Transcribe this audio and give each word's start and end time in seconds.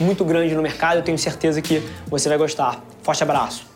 muito 0.00 0.24
grande 0.24 0.54
no 0.54 0.62
mercado. 0.62 0.96
Eu 0.98 1.02
tenho 1.02 1.18
certeza 1.18 1.60
que 1.60 1.82
você 2.08 2.28
vai 2.28 2.38
gostar. 2.38 2.82
Forte 3.02 3.22
abraço. 3.22 3.70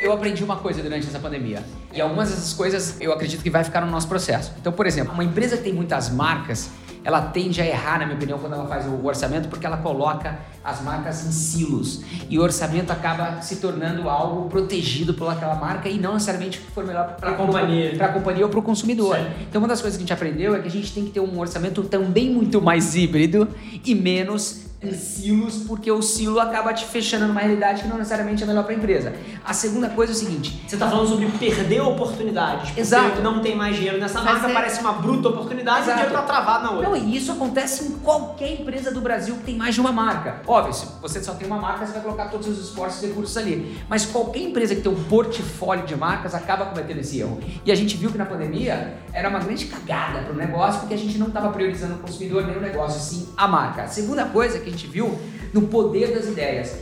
Eu 0.00 0.12
aprendi 0.12 0.42
uma 0.42 0.56
coisa 0.56 0.82
durante 0.82 1.06
essa 1.06 1.18
pandemia. 1.18 1.62
E 1.92 2.00
algumas 2.00 2.30
dessas 2.30 2.54
coisas 2.54 2.96
eu 3.00 3.12
acredito 3.12 3.42
que 3.42 3.50
vai 3.50 3.62
ficar 3.62 3.82
no 3.82 3.90
nosso 3.90 4.08
processo. 4.08 4.52
Então, 4.58 4.72
por 4.72 4.86
exemplo, 4.86 5.12
uma 5.12 5.22
empresa 5.22 5.58
que 5.58 5.64
tem 5.64 5.74
muitas 5.74 6.08
marcas, 6.08 6.70
ela 7.04 7.20
tende 7.20 7.60
a 7.60 7.66
errar, 7.66 7.98
na 7.98 8.06
minha 8.06 8.16
opinião, 8.16 8.38
quando 8.38 8.54
ela 8.54 8.66
faz 8.66 8.86
o 8.86 9.04
orçamento, 9.04 9.48
porque 9.48 9.66
ela 9.66 9.76
coloca 9.76 10.38
as 10.64 10.80
marcas 10.80 11.26
em 11.26 11.30
silos. 11.30 12.00
E 12.30 12.38
o 12.38 12.42
orçamento 12.42 12.90
acaba 12.90 13.42
se 13.42 13.56
tornando 13.56 14.08
algo 14.08 14.48
protegido 14.48 15.12
por 15.12 15.30
aquela 15.30 15.54
marca 15.56 15.86
e 15.86 15.98
não 15.98 16.14
necessariamente 16.14 16.60
o 16.60 16.62
que 16.62 16.70
for 16.70 16.86
melhor 16.86 17.16
para 17.16 17.32
a 17.32 17.34
companhia. 17.34 17.94
Para 17.94 18.06
a 18.06 18.12
companhia 18.12 18.44
ou 18.44 18.50
para 18.50 18.60
o 18.60 18.62
consumidor. 18.62 19.16
Sim. 19.16 19.26
Então, 19.50 19.60
uma 19.60 19.68
das 19.68 19.82
coisas 19.82 19.98
que 19.98 20.02
a 20.02 20.06
gente 20.06 20.14
aprendeu 20.14 20.54
é 20.54 20.60
que 20.60 20.68
a 20.68 20.70
gente 20.70 20.94
tem 20.94 21.04
que 21.04 21.10
ter 21.10 21.20
um 21.20 21.38
orçamento 21.38 21.82
também 21.82 22.30
muito 22.30 22.62
mais 22.62 22.94
híbrido 22.94 23.46
e 23.84 23.94
menos 23.94 24.69
em 24.82 24.94
silos, 24.94 25.58
porque 25.66 25.92
o 25.92 26.00
silo 26.00 26.40
acaba 26.40 26.72
te 26.72 26.86
fechando 26.86 27.26
numa 27.26 27.40
realidade 27.40 27.82
que 27.82 27.88
não 27.88 27.98
necessariamente 27.98 28.42
é 28.42 28.46
melhor 28.46 28.64
para 28.64 28.72
a 28.72 28.76
empresa. 28.76 29.12
A 29.44 29.52
segunda 29.52 29.90
coisa 29.90 30.12
é 30.12 30.14
o 30.14 30.18
seguinte: 30.18 30.62
você 30.66 30.76
está 30.76 30.88
falando 30.88 31.08
sobre 31.08 31.26
perder 31.26 31.80
oportunidades. 31.82 32.76
Exato. 32.76 33.20
não 33.20 33.40
tem 33.40 33.54
mais 33.54 33.76
dinheiro 33.76 33.98
nessa 33.98 34.22
marca, 34.22 34.48
é... 34.48 34.52
parece 34.54 34.80
uma 34.80 34.94
bruta 34.94 35.28
oportunidade 35.28 35.82
Exato. 35.82 35.90
e 35.90 35.92
o 35.92 36.06
dinheiro 36.06 36.14
está 36.14 36.22
travado 36.22 36.64
na 36.64 36.70
outra. 36.70 36.88
Não, 36.88 36.96
e 36.96 37.16
isso 37.16 37.30
acontece 37.30 37.84
em 37.84 37.90
qualquer 37.98 38.60
empresa 38.60 38.90
do 38.90 39.00
Brasil 39.00 39.34
que 39.36 39.42
tem 39.42 39.56
mais 39.56 39.74
de 39.74 39.80
uma 39.80 39.92
marca. 39.92 40.40
Óbvio, 40.46 40.72
se 40.72 40.86
você 41.02 41.22
só 41.22 41.34
tem 41.34 41.46
uma 41.46 41.58
marca, 41.58 41.84
você 41.86 41.92
vai 41.92 42.02
colocar 42.02 42.28
todos 42.28 42.48
os 42.48 42.58
esforços 42.58 43.02
e 43.02 43.08
recursos 43.08 43.36
ali. 43.36 43.82
Mas 43.88 44.06
qualquer 44.06 44.40
empresa 44.40 44.74
que 44.74 44.80
tem 44.80 44.90
um 44.90 45.04
portfólio 45.04 45.84
de 45.84 45.94
marcas 45.94 46.34
acaba 46.34 46.66
cometendo 46.66 46.98
esse 46.98 47.20
erro. 47.20 47.38
E 47.64 47.70
a 47.70 47.74
gente 47.74 47.98
viu 47.98 48.10
que 48.10 48.16
na 48.16 48.24
pandemia 48.24 48.94
era 49.12 49.28
uma 49.28 49.40
grande 49.40 49.66
cagada 49.66 50.20
para 50.20 50.32
o 50.32 50.36
negócio, 50.36 50.80
porque 50.80 50.94
a 50.94 50.98
gente 50.98 51.18
não 51.18 51.28
estava 51.28 51.50
priorizando 51.50 51.94
o 51.94 51.98
consumidor 51.98 52.46
nem 52.46 52.56
o 52.56 52.60
negócio, 52.60 52.98
sim 52.98 53.28
a 53.36 53.46
marca. 53.46 53.82
A 53.82 53.88
segunda 53.88 54.24
coisa 54.24 54.58
que 54.58 54.69
a 54.70 54.72
gente 54.72 54.86
viu 54.86 55.18
no 55.52 55.62
poder 55.62 56.14
das 56.14 56.26
ideias. 56.26 56.76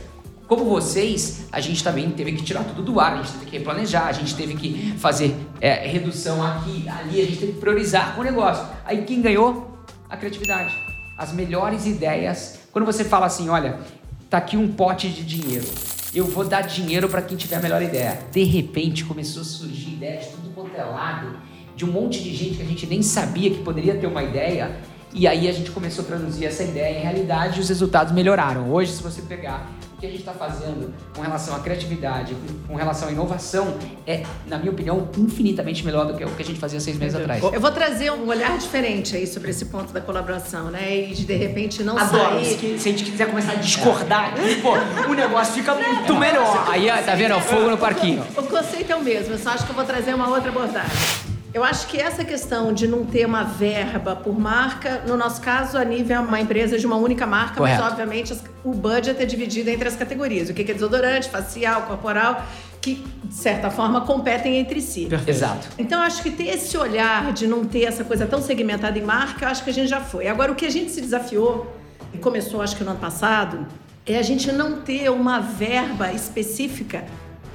Como 0.47 0.65
vocês, 0.65 1.45
a 1.51 1.59
gente 1.59 1.83
também 1.83 2.09
teve 2.09 2.31
que 2.31 2.43
tirar 2.43 2.63
tudo 2.63 2.81
do 2.81 2.99
ar, 2.99 3.13
a 3.13 3.17
gente 3.17 3.33
teve 3.33 3.45
que 3.45 3.57
replanejar, 3.57 4.07
a 4.07 4.11
gente 4.11 4.35
teve 4.35 4.55
que 4.55 4.93
fazer 4.97 5.35
é, 5.61 5.87
redução 5.87 6.43
aqui, 6.43 6.89
ali, 6.89 7.21
a 7.21 7.25
gente 7.25 7.37
teve 7.37 7.51
que 7.53 7.59
priorizar 7.59 8.19
o 8.19 8.23
negócio. 8.23 8.65
Aí 8.83 9.03
quem 9.03 9.21
ganhou? 9.21 9.77
A 10.09 10.17
criatividade. 10.17 10.73
As 11.19 11.31
melhores 11.31 11.85
ideias. 11.85 12.59
Quando 12.71 12.85
você 12.85 13.03
fala 13.03 13.27
assim, 13.27 13.47
olha, 13.47 13.79
tá 14.27 14.39
aqui 14.39 14.57
um 14.57 14.67
pote 14.69 15.07
de 15.09 15.23
dinheiro, 15.23 15.67
eu 16.15 16.25
vou 16.25 16.43
dar 16.43 16.61
dinheiro 16.61 17.07
para 17.07 17.21
quem 17.21 17.37
tiver 17.37 17.57
a 17.57 17.61
melhor 17.61 17.83
ideia. 17.83 18.19
De 18.31 18.43
repente 18.43 19.05
começou 19.05 19.43
a 19.43 19.45
surgir 19.45 19.91
ideias 19.91 20.25
de 20.25 20.31
tudo 20.31 20.49
quanto 20.55 20.75
é 20.75 20.83
lado, 20.83 21.37
de 21.75 21.85
um 21.85 21.91
monte 21.91 22.23
de 22.23 22.35
gente 22.35 22.57
que 22.57 22.63
a 22.63 22.65
gente 22.65 22.87
nem 22.87 23.03
sabia 23.03 23.51
que 23.51 23.59
poderia 23.59 23.95
ter 23.95 24.07
uma 24.07 24.23
ideia 24.23 24.81
e 25.13 25.27
aí 25.27 25.47
a 25.47 25.51
gente 25.51 25.71
começou 25.71 26.03
a 26.03 26.07
traduzir 26.07 26.45
essa 26.45 26.63
ideia 26.63 26.99
em 26.99 27.01
realidade 27.01 27.57
e 27.57 27.61
os 27.61 27.69
resultados 27.69 28.13
melhoraram. 28.13 28.71
Hoje, 28.71 28.91
se 28.91 29.01
você 29.01 29.21
pegar 29.21 29.67
o 29.93 29.99
que 29.99 30.05
a 30.05 30.09
gente 30.09 30.19
está 30.19 30.33
fazendo 30.33 30.93
com 31.15 31.21
relação 31.21 31.55
à 31.55 31.59
criatividade, 31.59 32.35
com 32.67 32.75
relação 32.75 33.09
à 33.09 33.11
inovação, 33.11 33.75
é, 34.05 34.23
na 34.47 34.57
minha 34.57 34.71
opinião, 34.71 35.09
infinitamente 35.17 35.83
melhor 35.83 36.05
do 36.05 36.13
que 36.13 36.23
o 36.23 36.29
que 36.29 36.41
a 36.41 36.45
gente 36.45 36.59
fazia 36.59 36.79
seis 36.79 36.97
meses 36.97 37.19
atrás. 37.19 37.43
Eu 37.43 37.59
vou 37.59 37.71
trazer 37.71 38.11
um 38.11 38.27
olhar 38.27 38.57
diferente 38.57 39.15
aí 39.15 39.25
sobre 39.25 39.49
esse 39.49 39.65
ponto 39.65 39.91
da 39.91 39.99
colaboração, 39.99 40.69
né? 40.69 41.09
E 41.09 41.13
de 41.13 41.25
de 41.25 41.35
repente 41.35 41.83
não 41.83 41.97
Adoro. 41.97 42.35
sair. 42.35 42.79
Se 42.79 42.89
a 42.89 42.91
gente 42.91 43.03
quiser 43.03 43.27
começar 43.27 43.53
a 43.53 43.55
discordar 43.55 44.29
aqui, 44.29 44.61
pô, 44.61 44.73
o 45.09 45.13
negócio 45.13 45.55
fica 45.55 45.73
muito 45.73 46.15
melhor. 46.15 46.65
Aí, 46.69 46.87
tá 47.03 47.15
vendo? 47.15 47.35
O 47.35 47.41
fogo 47.41 47.69
no 47.69 47.77
parquinho. 47.77 48.23
O 48.37 48.43
conceito 48.43 48.91
é 48.91 48.95
o 48.95 49.03
mesmo, 49.03 49.33
eu 49.33 49.39
só 49.39 49.49
acho 49.49 49.65
que 49.65 49.71
eu 49.71 49.75
vou 49.75 49.85
trazer 49.85 50.13
uma 50.13 50.29
outra 50.29 50.49
abordagem. 50.49 51.28
Eu 51.51 51.63
acho 51.63 51.87
que 51.87 51.99
essa 51.99 52.23
questão 52.23 52.71
de 52.71 52.87
não 52.87 53.03
ter 53.03 53.25
uma 53.25 53.43
verba 53.43 54.15
por 54.15 54.37
marca, 54.39 55.03
no 55.07 55.17
nosso 55.17 55.41
caso, 55.41 55.77
a 55.77 55.83
Nive 55.83 56.13
é 56.13 56.19
uma 56.19 56.39
empresa 56.39 56.77
de 56.77 56.85
uma 56.85 56.95
única 56.95 57.25
marca, 57.25 57.55
Correto. 57.55 57.81
mas 57.81 57.91
obviamente 57.91 58.37
o 58.63 58.71
budget 58.71 59.19
é 59.19 59.25
dividido 59.25 59.69
entre 59.69 59.87
as 59.87 59.95
categorias. 59.95 60.49
O 60.49 60.53
que 60.53 60.61
é 60.61 60.73
desodorante, 60.73 61.27
facial, 61.27 61.83
corporal, 61.83 62.45
que 62.79 63.03
de 63.23 63.33
certa 63.33 63.71
forma 63.71 64.01
competem 64.01 64.57
entre 64.57 64.79
si. 64.79 65.07
Perfeito. 65.07 65.29
Exato. 65.37 65.67
Então 65.79 65.99
acho 66.01 66.21
que 66.21 66.29
ter 66.29 66.49
esse 66.49 66.77
olhar 66.77 67.33
de 67.33 67.47
não 67.47 67.65
ter 67.65 67.83
essa 67.83 68.03
coisa 68.03 68.27
tão 68.27 68.41
segmentada 68.41 68.99
em 68.99 69.03
marca, 69.03 69.45
eu 69.45 69.49
acho 69.49 69.63
que 69.63 69.71
a 69.71 69.73
gente 69.73 69.89
já 69.89 70.01
foi. 70.01 70.27
Agora 70.27 70.51
o 70.51 70.55
que 70.55 70.67
a 70.67 70.71
gente 70.71 70.91
se 70.91 71.01
desafiou 71.01 71.75
e 72.13 72.19
começou 72.19 72.61
acho 72.61 72.75
que 72.75 72.83
no 72.83 72.91
ano 72.91 72.99
passado 72.99 73.65
é 74.05 74.17
a 74.17 74.21
gente 74.21 74.51
não 74.51 74.81
ter 74.81 75.09
uma 75.09 75.39
verba 75.39 76.13
específica 76.13 77.05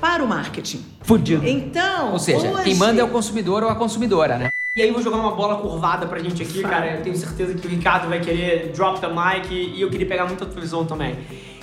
para 0.04 0.22
o 0.22 0.28
marketing. 0.28 0.84
Fudido. 1.00 1.48
Então, 1.48 2.12
ou 2.12 2.18
seja, 2.18 2.46
hoje... 2.50 2.64
quem 2.64 2.74
manda 2.74 3.00
é 3.00 3.04
o 3.04 3.08
consumidor 3.08 3.62
ou 3.62 3.70
a 3.70 3.74
consumidora, 3.74 4.36
né? 4.36 4.50
E 4.76 4.82
aí, 4.82 4.90
vou 4.90 5.02
jogar 5.02 5.16
uma 5.16 5.30
bola 5.30 5.56
curvada 5.56 6.04
pra 6.04 6.18
gente 6.18 6.42
aqui, 6.42 6.60
Fala. 6.60 6.74
cara. 6.74 6.96
Eu 6.96 7.02
tenho 7.02 7.16
certeza 7.16 7.54
que 7.54 7.66
o 7.66 7.70
Ricardo 7.70 8.06
vai 8.10 8.20
querer 8.20 8.70
drop 8.74 9.00
the 9.00 9.08
mic 9.08 9.50
e 9.50 9.80
eu 9.80 9.88
queria 9.88 10.06
pegar 10.06 10.26
muita 10.26 10.44
tua 10.44 10.60
visão 10.60 10.84
também. 10.84 11.16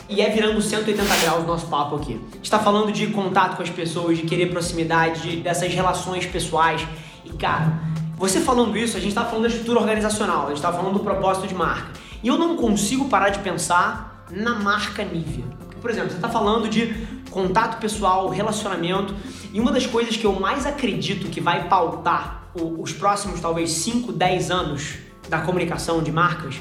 E 0.10 0.22
é 0.22 0.30
virando 0.32 0.60
180 0.60 1.04
graus 1.18 1.44
o 1.44 1.48
nosso 1.48 1.68
papo 1.68 1.98
aqui. 1.98 2.20
A 2.32 2.36
gente 2.38 2.50
tá 2.50 2.58
falando 2.58 2.92
de 2.92 3.08
contato 3.08 3.58
com 3.58 3.62
as 3.62 3.70
pessoas, 3.70 4.18
de 4.18 4.24
querer 4.24 4.48
proximidade, 4.50 5.22
de, 5.22 5.36
dessas 5.38 5.72
relações 5.72 6.26
pessoais. 6.26 6.82
E, 7.24 7.30
cara, 7.34 7.80
você 8.18 8.40
falando 8.40 8.76
isso, 8.76 8.98
a 8.98 9.00
gente 9.00 9.14
tá 9.14 9.24
falando 9.24 9.44
da 9.44 9.50
estrutura 9.50 9.80
organizacional, 9.80 10.48
a 10.48 10.50
gente 10.50 10.62
tá 10.64 10.74
falando 10.74 10.94
do 10.94 11.02
propósito 11.02 11.46
de 11.46 11.54
marca. 11.54 11.92
E 12.24 12.28
eu 12.28 12.40
não 12.40 12.58
consigo 12.58 13.08
parar 13.08 13.30
de 13.30 13.38
pensar 13.38 14.26
na 14.32 14.56
marca 14.56 15.04
Nivea. 15.04 15.46
Por 15.82 15.90
exemplo, 15.90 16.12
você 16.12 16.18
está 16.18 16.30
falando 16.30 16.70
de 16.70 16.94
contato 17.32 17.80
pessoal, 17.80 18.30
relacionamento, 18.30 19.16
e 19.52 19.60
uma 19.60 19.72
das 19.72 19.88
coisas 19.88 20.16
que 20.16 20.26
eu 20.26 20.40
mais 20.40 20.66
acredito 20.68 21.28
que 21.28 21.42
vai 21.42 21.68
pautar 21.68 22.50
os 22.54 22.94
próximos 22.94 23.42
talvez 23.42 23.72
5, 23.72 24.12
10 24.14 24.52
anos 24.52 24.98
da 25.28 25.40
comunicação 25.40 26.04
de 26.04 26.12
marcas 26.12 26.56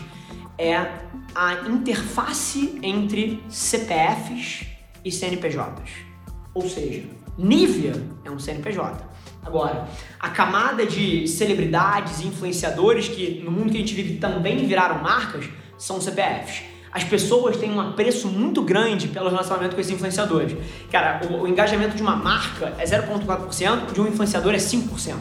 é 0.56 0.76
a 1.34 1.68
interface 1.68 2.78
entre 2.82 3.42
CPFs 3.48 4.66
e 5.04 5.12
CNPJs. 5.12 5.90
Ou 6.54 6.68
seja, 6.68 7.04
Nivea 7.36 8.02
é 8.24 8.30
um 8.30 8.38
CNPJ. 8.38 9.08
Agora, 9.44 9.88
a 10.18 10.28
camada 10.30 10.86
de 10.86 11.26
celebridades 11.26 12.20
e 12.20 12.26
influenciadores 12.26 13.08
que 13.08 13.42
no 13.42 13.50
mundo 13.50 13.70
que 13.70 13.76
a 13.76 13.80
gente 13.80 13.94
vive 13.94 14.18
também 14.18 14.66
viraram 14.66 15.02
marcas 15.02 15.46
são 15.78 16.00
CPFs 16.00 16.62
as 16.92 17.04
pessoas 17.04 17.56
têm 17.56 17.70
um 17.70 17.80
apreço 17.80 18.28
muito 18.28 18.62
grande 18.62 19.08
pelo 19.08 19.28
relacionamento 19.28 19.74
com 19.74 19.80
esses 19.80 19.92
influenciadores. 19.92 20.56
Cara, 20.90 21.20
o, 21.26 21.42
o 21.42 21.48
engajamento 21.48 21.96
de 21.96 22.02
uma 22.02 22.16
marca 22.16 22.74
é 22.78 22.84
0,4%, 22.84 23.92
de 23.92 24.00
um 24.00 24.08
influenciador 24.08 24.54
é 24.54 24.58
5%. 24.58 25.14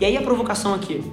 E 0.00 0.04
aí 0.04 0.16
a 0.16 0.22
provocação 0.22 0.74
aqui. 0.74 1.04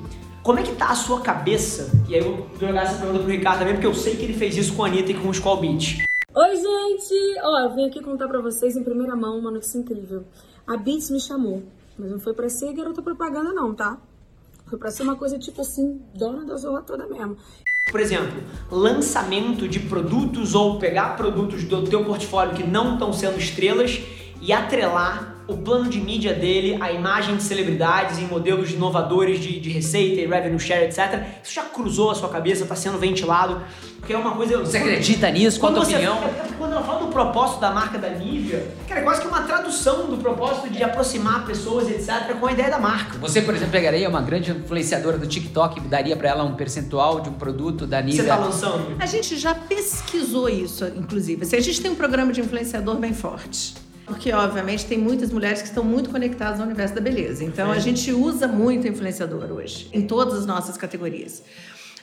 Como 0.41 0.57
é 0.57 0.63
que 0.63 0.73
tá 0.75 0.89
a 0.89 0.95
sua 0.95 1.21
cabeça? 1.21 1.91
E 2.07 2.15
aí 2.15 2.21
eu 2.21 2.35
vou 2.35 2.47
jogar 2.59 2.83
essa 2.83 2.97
pergunta 2.97 3.19
pro 3.19 3.31
Ricardo 3.31 3.59
também, 3.59 3.75
porque 3.75 3.85
eu 3.85 3.93
sei 3.93 4.15
que 4.15 4.23
ele 4.23 4.33
fez 4.33 4.57
isso 4.57 4.73
com 4.75 4.83
a 4.83 4.87
Anitta 4.87 5.11
e 5.11 5.13
com 5.13 5.27
o 5.27 5.31
Skull 5.31 5.57
Beach. 5.57 6.03
Oi, 6.33 6.55
gente! 6.55 7.39
Ó, 7.43 7.59
eu 7.59 7.75
vim 7.75 7.85
aqui 7.87 8.01
contar 8.01 8.27
pra 8.27 8.39
vocês 8.39 8.75
em 8.75 8.83
primeira 8.83 9.15
mão 9.15 9.37
uma 9.37 9.51
notícia 9.51 9.77
incrível. 9.77 10.23
A 10.65 10.77
Beats 10.77 11.11
me 11.11 11.19
chamou, 11.19 11.61
mas 11.99 12.09
não 12.09 12.19
foi 12.19 12.33
pra 12.33 12.49
ser 12.49 12.73
garota 12.73 13.01
propaganda 13.01 13.53
não, 13.53 13.75
tá? 13.75 13.97
Foi 14.65 14.79
pra 14.79 14.89
ser 14.89 15.03
uma 15.03 15.15
coisa 15.15 15.37
tipo 15.37 15.61
assim, 15.61 16.01
dona 16.15 16.45
da 16.45 16.55
zorra 16.55 16.81
toda 16.81 17.05
mesmo. 17.05 17.35
Por 17.91 17.99
exemplo, 17.99 18.41
lançamento 18.71 19.67
de 19.67 19.81
produtos 19.81 20.55
ou 20.55 20.79
pegar 20.79 21.17
produtos 21.17 21.65
do 21.65 21.83
teu 21.83 22.05
portfólio 22.05 22.55
que 22.55 22.63
não 22.63 22.93
estão 22.93 23.11
sendo 23.11 23.37
estrelas 23.37 23.99
e 24.39 24.53
atrelar 24.53 25.30
o 25.47 25.57
plano 25.57 25.89
de 25.89 25.99
mídia 25.99 26.33
dele, 26.33 26.77
a 26.79 26.91
imagem 26.91 27.35
de 27.35 27.43
celebridades 27.43 28.19
em 28.19 28.25
modelos 28.25 28.71
inovadores 28.71 29.39
de, 29.39 29.59
de 29.59 29.69
receita 29.69 30.21
e 30.21 30.25
revenue 30.25 30.59
share, 30.59 30.85
etc. 30.85 31.23
Isso 31.43 31.53
já 31.53 31.63
cruzou 31.63 32.11
a 32.11 32.15
sua 32.15 32.29
cabeça, 32.29 32.63
está 32.63 32.75
sendo 32.75 32.97
ventilado, 32.97 33.61
porque 33.99 34.13
é 34.13 34.17
uma 34.17 34.35
coisa... 34.35 34.59
Você 34.59 34.77
acredita 34.77 35.29
nisso? 35.29 35.59
Qual 35.59 35.71
a 35.71 35.75
tua 35.75 35.83
opinião? 35.83 36.17
Quando 36.57 36.73
ela 36.73 36.83
fala 36.83 36.99
do 36.99 37.07
propósito 37.07 37.59
da 37.59 37.71
marca 37.71 37.97
da 37.97 38.09
Nivea, 38.09 38.67
cara, 38.87 39.01
é 39.01 39.03
quase 39.03 39.21
que 39.21 39.27
uma 39.27 39.41
tradução 39.41 40.07
do 40.07 40.17
propósito 40.17 40.69
de 40.69 40.83
aproximar 40.83 41.45
pessoas, 41.45 41.89
etc., 41.89 42.35
com 42.39 42.47
a 42.47 42.51
ideia 42.51 42.69
da 42.69 42.79
marca. 42.79 43.17
Você, 43.19 43.41
por 43.41 43.53
exemplo, 43.53 43.71
pegaria 43.71 44.07
uma 44.07 44.21
grande 44.21 44.51
influenciadora 44.51 45.17
do 45.17 45.27
TikTok 45.27 45.79
e 45.79 45.81
daria 45.81 46.15
para 46.15 46.29
ela 46.29 46.43
um 46.43 46.55
percentual 46.55 47.19
de 47.19 47.29
um 47.29 47.33
produto 47.33 47.85
da 47.85 48.01
Nivea? 48.01 48.23
Você 48.23 48.27
tá 48.27 48.35
lançando? 48.37 48.95
A 48.99 49.05
gente 49.05 49.37
já 49.37 49.53
pesquisou 49.53 50.49
isso, 50.49 50.85
inclusive. 50.95 51.43
Assim, 51.43 51.57
a 51.57 51.61
gente 51.61 51.81
tem 51.81 51.91
um 51.91 51.95
programa 51.95 52.31
de 52.31 52.41
influenciador 52.41 52.95
bem 52.97 53.13
forte. 53.13 53.75
Porque 54.11 54.33
obviamente 54.33 54.85
tem 54.85 54.97
muitas 54.97 55.31
mulheres 55.31 55.61
que 55.61 55.69
estão 55.69 55.85
muito 55.85 56.09
conectadas 56.09 56.59
ao 56.59 56.65
universo 56.65 56.93
da 56.93 56.99
beleza. 56.99 57.45
Então 57.45 57.73
é. 57.73 57.77
a 57.77 57.79
gente 57.79 58.11
usa 58.11 58.45
muito 58.45 58.85
influenciador 58.85 59.49
hoje, 59.49 59.87
em 59.93 60.01
todas 60.01 60.39
as 60.39 60.45
nossas 60.45 60.75
categorias. 60.75 61.41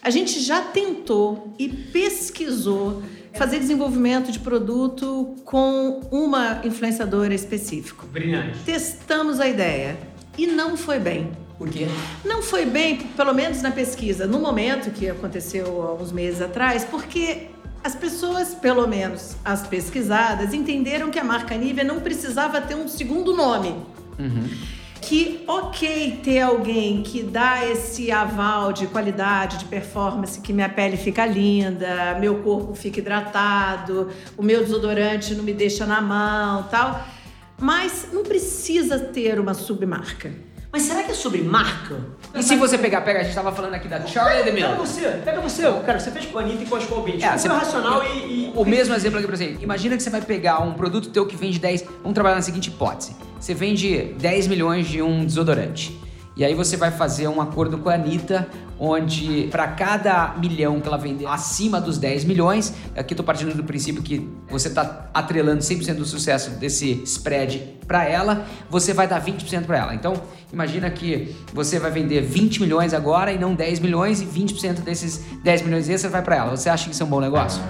A 0.03 0.09
gente 0.09 0.41
já 0.41 0.63
tentou 0.63 1.53
e 1.59 1.69
pesquisou 1.69 3.03
fazer 3.35 3.59
desenvolvimento 3.59 4.33
de 4.33 4.39
produto 4.39 5.37
com 5.45 6.01
uma 6.11 6.63
influenciadora 6.65 7.35
específica. 7.35 8.07
Brilhante. 8.07 8.59
Testamos 8.65 9.39
a 9.39 9.47
ideia 9.47 9.99
e 10.39 10.47
não 10.47 10.79
foi 10.79 10.99
bem. 10.99 11.31
Por 11.59 11.69
quê? 11.69 11.89
Não 12.25 12.41
foi 12.41 12.65
bem, 12.65 12.99
pelo 13.17 13.35
menos 13.35 13.61
na 13.61 13.71
pesquisa, 13.71 14.27
no 14.27 14.39
momento 14.39 14.91
que 14.93 15.11
aconteceu 15.11 15.83
há 15.83 15.95
uns 15.95 16.11
meses 16.11 16.41
atrás, 16.41 16.85
porque 16.85 17.49
as 17.83 17.95
pessoas, 17.95 18.55
pelo 18.55 18.87
menos 18.87 19.37
as 19.45 19.67
pesquisadas, 19.67 20.53
entenderam 20.53 21.11
que 21.11 21.19
a 21.19 21.25
marca 21.25 21.57
Nivea 21.57 21.85
não 21.85 22.01
precisava 22.01 22.61
ter 22.61 22.75
um 22.75 22.89
segundo 22.89 23.35
nome. 23.35 23.75
Uhum. 24.19 24.49
Que 25.01 25.45
ok 25.47 26.21
ter 26.23 26.41
alguém 26.41 27.03
que 27.03 27.23
dá 27.23 27.65
esse 27.65 28.11
aval 28.11 28.73
de 28.73 28.87
qualidade, 28.89 29.59
de 29.59 29.65
performance, 29.67 30.41
que 30.41 30.53
minha 30.53 30.69
pele 30.69 30.97
fica 30.97 31.25
linda, 31.25 32.19
meu 32.21 32.43
corpo 32.43 32.75
fica 32.75 32.99
hidratado, 32.99 34.11
o 34.37 34.43
meu 34.43 34.63
desodorante 34.63 35.35
não 35.35 35.45
me 35.45 35.55
deixa 35.55 35.87
na 35.87 36.01
mão, 36.01 36.65
tal. 36.65 37.07
Mas 37.59 38.09
não 38.13 38.23
precisa 38.23 38.99
ter 38.99 39.39
uma 39.39 39.55
submarca. 39.55 40.33
Sobre 41.19 41.43
marca? 41.43 41.97
E 42.35 42.43
se 42.43 42.57
você 42.57 42.79
pegar, 42.79 43.01
pega, 43.03 43.21
a 43.21 43.23
gente 43.23 43.35
tava 43.35 43.53
falando 43.53 43.75
aqui 43.75 43.89
da 43.89 44.05
Charlie 44.07 44.45
D'Amelio. 44.45 44.69
Pega 44.69 44.81
você, 44.81 45.01
pega 45.25 45.41
você. 45.41 45.63
Cara, 45.85 45.99
você 45.99 46.11
fez 46.11 46.27
com 46.27 46.39
a 46.39 46.43
Anitta 46.43 46.63
e 46.63 46.67
com 46.67 46.77
a 46.77 46.79
Skull. 46.79 47.05
É, 47.09 47.37
você... 47.37 47.49
racional 47.49 48.05
e, 48.05 48.09
e... 48.09 48.53
O 48.55 48.65
mesmo 48.65 48.95
exemplo 48.95 49.19
aqui 49.19 49.27
pra 49.27 49.37
você. 49.37 49.57
Imagina 49.61 49.97
que 49.97 50.03
você 50.03 50.11
vai 50.11 50.23
pegar 50.23 50.61
um 50.61 50.75
produto 50.75 51.11
teu 51.11 51.27
que 51.27 51.37
vende 51.37 51.59
10... 51.59 51.85
Vamos 52.03 52.15
trabalhar 52.15 52.37
na 52.37 52.43
seguinte 52.43 52.69
hipótese. 52.69 53.17
Você 53.41 53.55
vende 53.55 54.15
10 54.19 54.47
milhões 54.47 54.87
de 54.87 55.03
um 55.03 55.25
desodorante. 55.25 55.99
E 56.39 56.45
aí 56.45 56.55
você 56.55 56.77
vai 56.77 56.93
fazer 56.93 57.27
um 57.27 57.41
acordo 57.41 57.79
com 57.79 57.89
a 57.89 57.95
Anitta, 57.95 58.47
onde 58.79 59.49
para 59.51 59.67
cada 59.67 60.37
milhão 60.39 60.81
que 60.81 60.87
ela 60.87 60.97
vender 60.97 61.27
acima 61.27 61.81
dos 61.81 61.99
10 61.99 62.23
milhões, 62.23 62.73
aqui 62.95 63.13
estou 63.13 63.27
partindo 63.27 63.53
do 63.57 63.65
princípio 63.65 64.01
que 64.05 64.25
você 64.49 64.69
está 64.69 65.11
atrelando 65.13 65.59
100% 65.59 65.95
do 65.95 66.05
sucesso 66.05 66.51
desse 66.51 67.03
spread 67.03 67.81
para 67.89 68.05
ela, 68.05 68.47
você 68.71 68.95
vai 68.95 69.09
dar 69.09 69.21
20% 69.21 69.65
para 69.65 69.79
ela. 69.79 69.95
Então, 69.97 70.15
imagina 70.53 70.89
que 70.89 71.35
você 71.53 71.81
vai 71.81 71.91
vender 71.91 72.21
20 72.21 72.61
milhões 72.61 72.95
agora 72.95 73.33
e 73.33 73.39
não 73.39 73.53
10 73.53 73.81
milhões 73.81 74.21
e 74.21 74.25
20% 74.25 74.83
desses 74.83 75.25
10 75.43 75.63
milhões 75.63 75.89
extra 75.89 76.09
vai 76.09 76.23
para 76.23 76.37
ela. 76.37 76.57
Você 76.57 76.71
acha 76.71 76.85
que 76.85 76.93
isso 76.93 77.03
é 77.03 77.07
um 77.07 77.11
bom 77.11 77.21
negócio? 77.21 77.61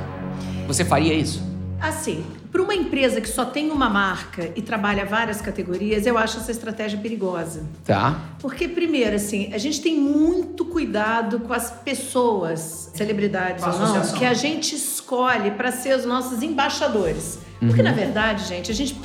Você 0.66 0.84
faria 0.84 1.14
isso? 1.14 1.42
Assim, 1.80 2.22
para 2.50 2.62
uma 2.62 2.74
empresa 2.74 3.20
que 3.20 3.28
só 3.28 3.44
tem 3.44 3.70
uma 3.70 3.88
marca 3.90 4.50
e 4.56 4.62
trabalha 4.62 5.04
várias 5.04 5.40
categorias, 5.40 6.06
eu 6.06 6.16
acho 6.16 6.38
essa 6.38 6.50
estratégia 6.50 6.98
perigosa. 6.98 7.62
Tá. 7.84 8.20
Porque, 8.40 8.66
primeiro, 8.66 9.16
assim, 9.16 9.52
a 9.52 9.58
gente 9.58 9.80
tem 9.80 9.98
muito 9.98 10.64
cuidado 10.64 11.40
com 11.40 11.52
as 11.52 11.70
pessoas, 11.70 12.90
celebridades 12.94 13.64
ou 13.64 13.78
não, 13.78 14.12
que 14.12 14.24
a 14.24 14.34
gente 14.34 14.74
escolhe 14.74 15.50
para 15.52 15.70
ser 15.70 15.96
os 15.96 16.04
nossos 16.04 16.42
embaixadores. 16.42 17.38
Porque, 17.60 17.80
uhum. 17.80 17.88
na 17.88 17.92
verdade, 17.92 18.44
gente, 18.46 18.70
a 18.70 18.74
gente. 18.74 18.96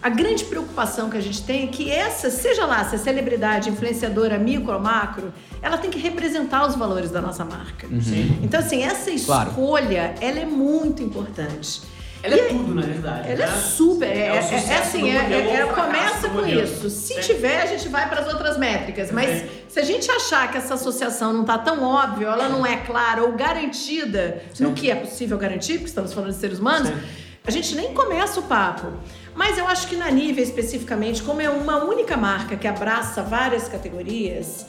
A 0.00 0.08
grande 0.08 0.44
preocupação 0.44 1.10
que 1.10 1.16
a 1.16 1.20
gente 1.20 1.42
tem 1.42 1.64
é 1.64 1.66
que 1.66 1.90
essa, 1.90 2.30
seja 2.30 2.64
lá 2.64 2.84
se 2.84 2.94
é 2.94 2.98
celebridade, 2.98 3.68
influenciadora, 3.68 4.38
micro 4.38 4.72
ou 4.72 4.80
macro, 4.80 5.32
ela 5.60 5.76
tem 5.76 5.90
que 5.90 5.98
representar 5.98 6.68
os 6.68 6.76
valores 6.76 7.10
da 7.10 7.20
nossa 7.20 7.44
marca. 7.44 7.84
Uhum. 7.88 8.38
Então, 8.40 8.60
assim, 8.60 8.84
essa 8.84 9.10
escolha, 9.10 10.14
claro. 10.14 10.14
ela 10.20 10.38
é 10.38 10.46
muito 10.46 11.02
importante. 11.02 11.82
Ela 12.22 12.34
é 12.34 12.48
tudo, 12.48 12.74
na 12.74 12.82
verdade. 12.82 13.30
Ela 13.30 13.44
é 13.44 13.46
né? 13.46 13.52
é 13.52 13.60
super. 13.60 14.08
É, 14.08 14.18
é, 14.18 14.26
é, 14.26 14.72
é 14.72 14.78
assim, 14.78 15.10
é, 15.10 15.60
é 15.60 15.66
começa 15.66 16.28
com 16.28 16.46
isso. 16.46 16.90
Se 16.90 17.20
tiver, 17.20 17.62
a 17.62 17.66
gente 17.66 17.88
vai 17.88 18.08
para 18.08 18.20
as 18.20 18.26
outras 18.26 18.58
métricas. 18.58 19.12
Mas 19.12 19.44
se 19.68 19.78
a 19.78 19.84
gente 19.84 20.10
achar 20.10 20.50
que 20.50 20.58
essa 20.58 20.74
associação 20.74 21.32
não 21.32 21.42
está 21.42 21.58
tão 21.58 21.82
óbvia, 21.82 22.26
ela 22.26 22.48
não 22.48 22.66
é 22.66 22.78
clara 22.78 23.22
ou 23.22 23.32
garantida 23.32 24.42
Sim. 24.52 24.64
no 24.64 24.72
que 24.72 24.90
é 24.90 24.96
possível 24.96 25.38
garantir, 25.38 25.74
porque 25.74 25.88
estamos 25.88 26.12
falando 26.12 26.32
de 26.32 26.38
seres 26.38 26.58
humanos, 26.58 26.88
Sim. 26.88 26.96
a 27.46 27.50
gente 27.50 27.74
nem 27.76 27.94
começa 27.94 28.40
o 28.40 28.42
papo. 28.42 28.92
Mas 29.34 29.56
eu 29.56 29.66
acho 29.68 29.86
que 29.86 29.94
na 29.94 30.10
Nivea 30.10 30.42
especificamente, 30.42 31.22
como 31.22 31.40
é 31.40 31.48
uma 31.48 31.84
única 31.84 32.16
marca 32.16 32.56
que 32.56 32.66
abraça 32.66 33.22
várias 33.22 33.68
categorias, 33.68 34.66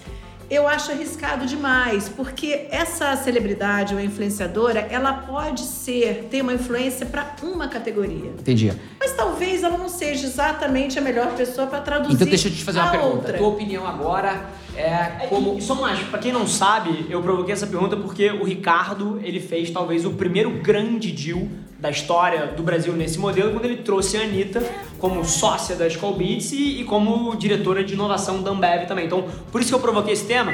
eu 0.49 0.67
acho 0.67 0.91
arriscado 0.91 1.45
demais, 1.45 2.09
porque 2.09 2.67
essa 2.71 3.15
celebridade 3.15 3.93
ou 3.93 4.01
influenciadora, 4.01 4.79
ela 4.89 5.13
pode 5.13 5.61
ser, 5.61 6.27
ter 6.29 6.41
uma 6.41 6.53
influência 6.53 7.05
para 7.05 7.35
uma 7.43 7.67
categoria. 7.67 8.31
Entendi. 8.31 8.73
Mas 8.99 9.13
talvez 9.13 9.63
ela 9.63 9.77
não 9.77 9.89
seja 9.89 10.25
exatamente 10.25 10.97
a 10.97 11.01
melhor 11.01 11.35
pessoa 11.35 11.67
para 11.67 11.81
traduzir. 11.81 12.15
Então 12.15 12.27
deixa 12.27 12.47
eu 12.47 12.51
te 12.51 12.63
fazer 12.63 12.79
uma 12.79 12.91
pergunta. 12.91 13.15
Outra. 13.15 13.37
Tua 13.37 13.47
opinião 13.47 13.87
agora 13.87 14.45
é 14.75 15.27
como. 15.27 15.57
E, 15.57 15.61
só 15.61 15.75
mais, 15.75 15.99
para 15.99 16.19
quem 16.19 16.31
não 16.31 16.47
sabe, 16.47 17.05
eu 17.09 17.21
provoquei 17.21 17.53
essa 17.53 17.67
pergunta 17.67 17.95
porque 17.95 18.29
o 18.31 18.43
Ricardo 18.43 19.19
ele 19.23 19.39
fez 19.39 19.69
talvez 19.69 20.05
o 20.05 20.11
primeiro 20.11 20.49
grande 20.61 21.11
deal 21.11 21.47
da 21.79 21.89
história 21.89 22.47
do 22.47 22.61
Brasil 22.61 22.93
nesse 22.93 23.17
modelo 23.17 23.51
quando 23.51 23.65
ele 23.65 23.77
trouxe 23.77 24.17
a 24.17 24.21
Anitta 24.21 24.61
como 24.99 25.23
sócia 25.23 25.75
da 25.75 25.87
Skull 25.87 26.15
Beats 26.15 26.51
e, 26.51 26.81
e 26.81 26.83
como 26.83 27.35
diretora 27.35 27.83
de 27.83 27.93
inovação 27.93 28.43
da 28.43 28.51
Ambev 28.51 28.85
também. 28.85 29.05
Então, 29.05 29.25
por 29.51 29.61
isso 29.61 29.69
que 29.69 29.75
eu 29.75 29.79
provoquei 29.79 30.13
esse 30.13 30.25
tema. 30.25 30.53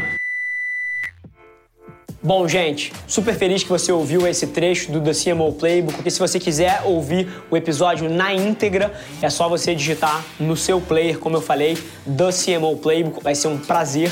Bom, 2.25 2.47
gente, 2.47 2.91
super 3.05 3.35
feliz 3.35 3.61
que 3.61 3.69
você 3.69 3.91
ouviu 3.91 4.25
esse 4.25 4.47
trecho 4.47 4.91
do 4.91 4.99
The 4.99 5.11
CMO 5.13 5.53
Playbook. 5.53 6.01
E 6.03 6.09
se 6.09 6.19
você 6.19 6.39
quiser 6.39 6.81
ouvir 6.83 7.27
o 7.51 7.55
episódio 7.55 8.09
na 8.09 8.33
íntegra, 8.33 8.91
é 9.21 9.29
só 9.29 9.47
você 9.47 9.75
digitar 9.75 10.25
no 10.39 10.57
seu 10.57 10.81
player, 10.81 11.19
como 11.19 11.37
eu 11.37 11.41
falei, 11.41 11.77
The 12.05 12.31
CMO 12.31 12.77
Playbook. 12.77 13.23
Vai 13.23 13.35
ser 13.35 13.47
um 13.47 13.59
prazer 13.59 14.11